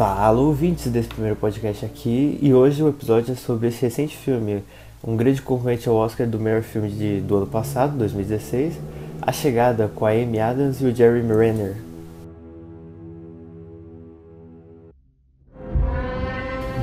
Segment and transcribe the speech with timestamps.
[0.00, 4.64] Fala ouvintes desse primeiro podcast aqui e hoje o episódio é sobre esse recente filme,
[5.04, 8.80] um grande concorrente ao Oscar do melhor filme de, do ano passado, 2016,
[9.20, 11.89] A Chegada com a Amy Adams e o Jeremy Renner.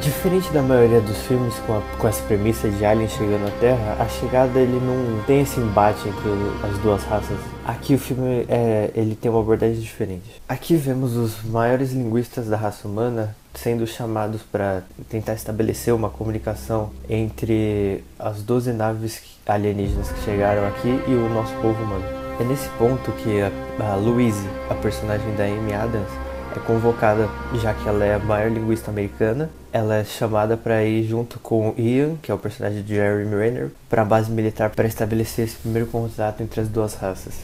[0.07, 3.97] Diferente da maioria dos filmes com, a, com essa premissa de alien chegando à Terra,
[3.99, 6.29] a chegada ele não tem esse embate entre
[6.63, 7.37] as duas raças.
[7.65, 10.41] Aqui o filme é, ele tem uma abordagem diferente.
[10.47, 16.91] Aqui vemos os maiores linguistas da raça humana sendo chamados para tentar estabelecer uma comunicação
[17.09, 22.05] entre as 12 naves alienígenas que chegaram aqui e o nosso povo humano.
[22.39, 27.73] É nesse ponto que a, a Louise, a personagem da Amy Adams, é convocada, já
[27.73, 32.15] que ela é a maior linguista americana, ela é chamada para ir junto com Ian,
[32.15, 35.87] que é o personagem de Jeremy Renner, para a base militar para estabelecer esse primeiro
[35.87, 37.43] contato entre as duas raças.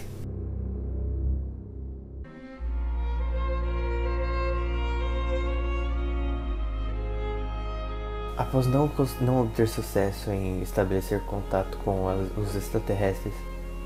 [8.35, 8.89] Após não,
[9.21, 13.33] não obter sucesso em estabelecer contato com as, os extraterrestres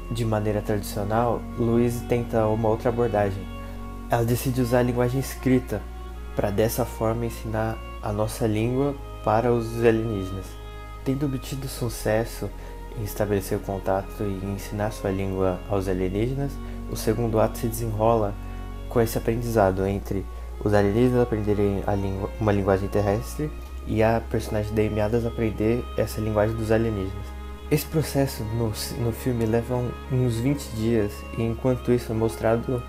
[0.09, 3.45] de maneira tradicional, Louise tenta uma outra abordagem.
[4.09, 5.81] Ela decide usar a linguagem escrita
[6.33, 7.77] para dessa forma ensinar
[8.07, 10.45] a nossa língua para os alienígenas.
[11.03, 12.49] Tendo obtido sucesso
[12.97, 16.53] em estabelecer contato e ensinar sua língua aos alienígenas,
[16.89, 18.33] o segundo ato se desenrola
[18.87, 20.25] com esse aprendizado entre
[20.63, 23.51] os alienígenas aprenderem língua, uma linguagem terrestre
[23.85, 27.25] e a personagem da Amy Adams aprender essa linguagem dos alienígenas.
[27.69, 28.71] Esse processo no,
[29.03, 29.75] no filme leva
[30.09, 32.81] uns 20 dias e enquanto isso é mostrado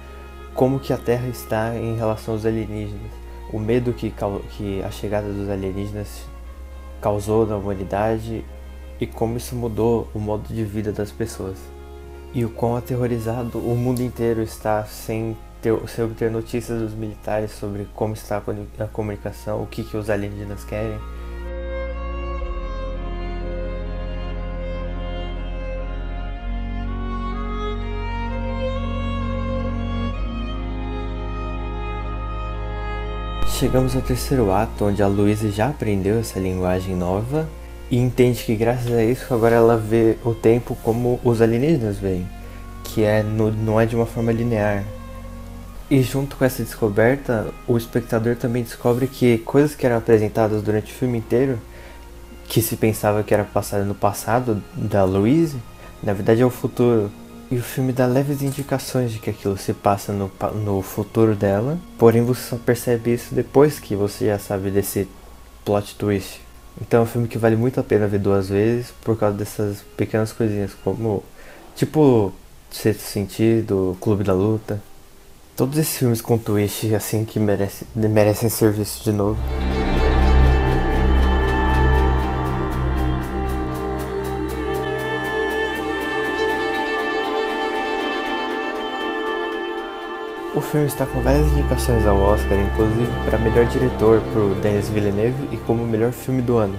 [0.54, 3.17] como que a Terra está em relação aos alienígenas
[3.52, 4.12] o medo que,
[4.56, 6.26] que a chegada dos alienígenas
[7.00, 8.44] causou na humanidade
[9.00, 11.58] e como isso mudou o modo de vida das pessoas.
[12.34, 17.52] E o quão aterrorizado o mundo inteiro está sem, ter, sem obter notícias dos militares
[17.52, 18.42] sobre como está
[18.78, 20.98] a comunicação, o que, que os alienígenas querem
[33.58, 37.48] Chegamos ao terceiro ato, onde a Luísa já aprendeu essa linguagem nova
[37.90, 42.24] e entende que graças a isso agora ela vê o tempo como os alienígenas veem,
[42.84, 44.84] que é no, não é de uma forma linear.
[45.90, 50.92] E junto com essa descoberta, o espectador também descobre que coisas que eram apresentadas durante
[50.92, 51.58] o filme inteiro,
[52.46, 55.56] que se pensava que era passado no passado da Louise,
[56.00, 57.10] na verdade é o futuro.
[57.50, 61.78] E o filme dá leves indicações de que aquilo se passa no, no futuro dela,
[61.96, 65.08] porém você só percebe isso depois que você já sabe desse
[65.64, 66.42] plot twist.
[66.80, 69.82] Então é um filme que vale muito a pena ver duas vezes por causa dessas
[69.96, 71.24] pequenas coisinhas, como
[71.74, 72.32] tipo
[72.70, 74.80] Sexto Sentido, Clube da Luta.
[75.56, 79.40] Todos esses filmes com twist assim que merece, merecem ser vistos de novo.
[90.54, 95.46] O filme está com várias indicações ao Oscar, inclusive para melhor diretor por Denis Villeneuve
[95.52, 96.74] e como melhor filme do ano.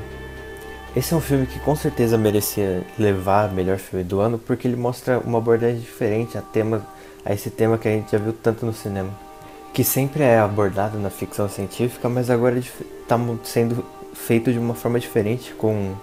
[0.96, 4.76] Esse é um filme que com certeza merecia levar melhor filme do ano porque ele
[4.76, 6.84] mostra uma abordagem diferente a, tema,
[7.24, 9.12] a esse tema que a gente já viu tanto no cinema,
[9.72, 15.00] que sempre é abordado na ficção científica, mas agora está sendo feito de uma forma
[15.00, 15.94] diferente, com,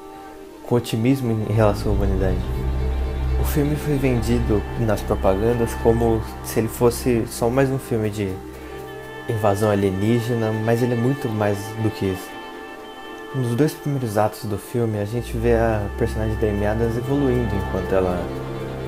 [0.69, 2.38] com otimismo em relação à humanidade.
[3.56, 8.30] Filme foi vendido nas propagandas como se ele fosse só mais um filme de
[9.30, 12.28] invasão alienígena, mas ele é muito mais do que isso.
[13.34, 17.48] Nos dois primeiros atos do filme, a gente vê a personagem da Amy Adams evoluindo
[17.56, 18.22] enquanto ela,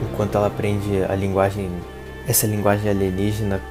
[0.03, 1.71] enquanto ela aprende a linguagem,
[2.27, 3.63] essa linguagem alienígena,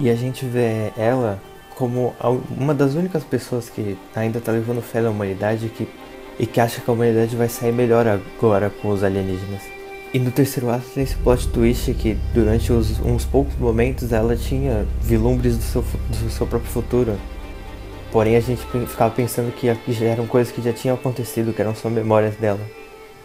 [0.00, 1.40] e a gente vê ela
[1.76, 2.16] como
[2.50, 5.88] uma das únicas pessoas que ainda está levando fé na humanidade que,
[6.36, 9.75] e que acha que a humanidade vai sair melhor agora com os alienígenas.
[10.16, 14.34] E no terceiro ato tem esse plot twist que durante os, uns poucos momentos ela
[14.34, 17.18] tinha vilumbres do seu, do seu próprio futuro.
[18.10, 21.74] Porém a gente ficava pensando que já eram coisas que já tinham acontecido, que eram
[21.74, 22.62] só memórias dela.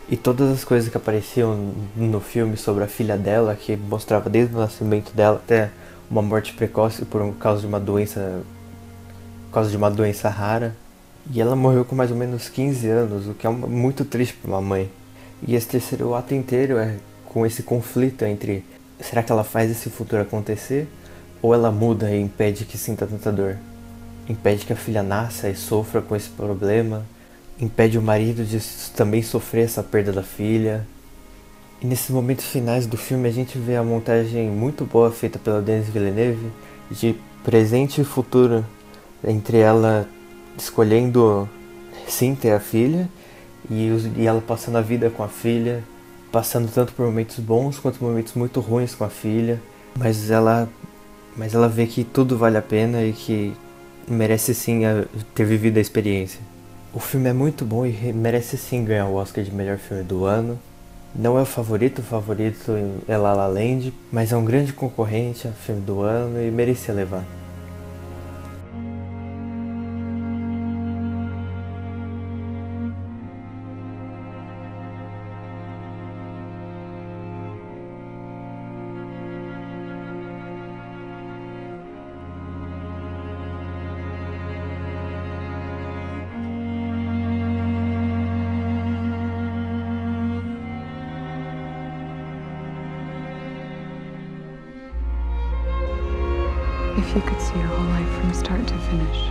[0.10, 4.54] E todas as coisas que apareciam no filme sobre a filha dela, que mostrava desde
[4.54, 5.69] o nascimento dela até
[6.10, 8.42] uma morte precoce por causa de uma doença
[9.48, 10.75] por causa de uma doença rara.
[11.33, 14.51] E ela morreu com mais ou menos 15 anos, o que é muito triste para
[14.51, 14.89] uma mãe.
[15.46, 18.64] E esse terceiro ato inteiro é com esse conflito entre
[19.00, 20.88] será que ela faz esse futuro acontecer
[21.42, 23.58] ou ela muda e impede que sinta tanta dor?
[24.30, 27.04] Impede que a filha nasça e sofra com esse problema,
[27.60, 28.60] impede o marido de
[28.96, 30.86] também sofrer essa perda da filha.
[31.82, 35.62] E nesses momentos finais do filme a gente vê a montagem muito boa feita pela
[35.62, 36.52] Denis Villeneuve
[36.92, 38.64] de presente e futuro
[39.24, 40.08] entre ela
[40.56, 41.50] escolhendo
[42.08, 43.10] sim ter a filha
[43.71, 45.81] e, e ela passando a vida com a filha,
[46.31, 49.62] passando tanto por momentos bons quanto momentos muito ruins com a filha,
[49.97, 50.69] mas ela
[51.35, 53.53] mas ela vê que tudo vale a pena e que
[54.06, 54.81] merece sim
[55.33, 56.41] ter vivido a experiência.
[56.94, 60.25] O filme é muito bom e merece sim ganhar o Oscar de melhor filme do
[60.25, 60.59] ano.
[61.15, 62.73] Não é o favorito, o favorito
[63.07, 66.94] é La La Land, mas é um grande concorrente ao filme do ano e merecia
[66.94, 67.25] levar.
[96.98, 99.30] If you could see your whole life from start to finish,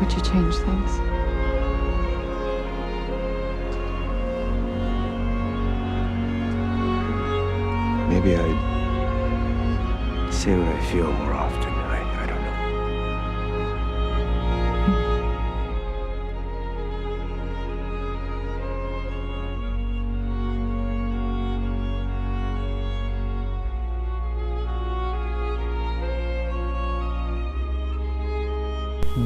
[0.00, 0.92] would you change things?
[8.10, 8.60] Maybe I'd
[10.32, 11.69] say what I feel more often.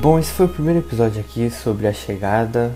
[0.04, 2.74] Bom, esse foi o primeiro episódio aqui sobre a chegada.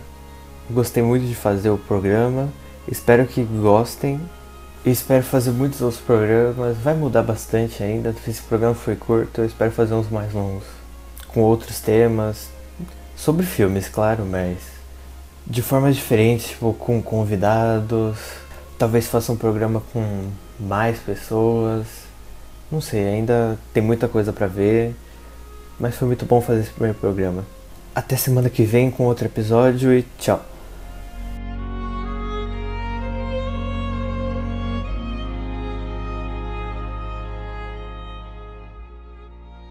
[0.70, 2.48] Gostei muito de fazer o programa.
[2.90, 4.18] Espero que gostem.
[4.82, 6.78] Espero fazer muitos outros programas.
[6.78, 8.16] Vai mudar bastante ainda.
[8.26, 9.42] Esse programa foi curto.
[9.42, 10.64] Eu espero fazer uns mais longos.
[11.26, 12.48] Com outros temas.
[13.14, 14.56] Sobre filmes, claro, mas
[15.46, 18.16] de formas diferentes, tipo com convidados.
[18.78, 21.86] Talvez faça um programa com mais pessoas.
[22.72, 24.96] Não sei, ainda tem muita coisa pra ver.
[25.78, 27.44] Mas foi muito bom fazer esse primeiro programa.
[27.94, 30.44] Até semana que vem com outro episódio e tchau.